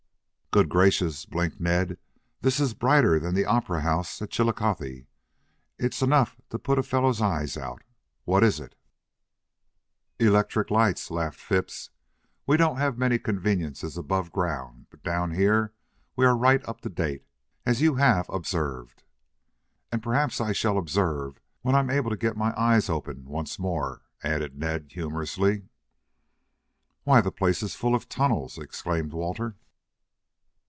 "Good 0.53 0.67
gracious," 0.67 1.25
blinked 1.25 1.61
Ned. 1.61 1.97
"This 2.41 2.59
is 2.59 2.73
brighter 2.73 3.17
than 3.19 3.35
the 3.35 3.45
opera 3.45 3.79
house 3.83 4.21
at 4.21 4.31
Chillicothe. 4.31 5.05
It's 5.79 6.01
enough 6.01 6.41
to 6.49 6.59
put 6.59 6.77
a 6.77 6.83
fellow's 6.83 7.21
eyes 7.21 7.55
out. 7.55 7.83
What 8.25 8.43
is 8.43 8.59
it?" 8.59 8.75
"Electric 10.19 10.69
lights," 10.69 11.09
laughed 11.09 11.39
Phipps. 11.39 11.89
"We 12.45 12.57
don't 12.57 12.75
have 12.75 12.97
many 12.97 13.17
conveniences 13.17 13.97
above 13.97 14.33
ground, 14.33 14.87
but 14.89 15.01
down 15.03 15.31
here 15.35 15.71
we 16.17 16.25
are 16.25 16.35
right 16.35 16.61
up 16.67 16.81
to 16.81 16.89
date, 16.89 17.25
as 17.65 17.81
you 17.81 17.95
have 17.95 18.27
observed." 18.27 19.03
"As 19.93 19.99
I 19.99 20.03
perhaps 20.03 20.41
shall 20.57 20.77
observe 20.77 21.39
when 21.61 21.75
I 21.75 21.79
am 21.79 21.89
able 21.89 22.09
to 22.09 22.17
get 22.17 22.35
my 22.35 22.53
eyes 22.59 22.89
open 22.89 23.23
once 23.23 23.57
more," 23.57 24.01
added 24.21 24.59
Ned 24.59 24.89
humorously. 24.91 25.69
"Why, 27.05 27.21
the 27.21 27.31
place 27.31 27.63
is 27.63 27.73
full 27.73 27.95
of 27.95 28.09
tunnels!" 28.09 28.57
exclaimed 28.57 29.13
Walter. 29.13 29.55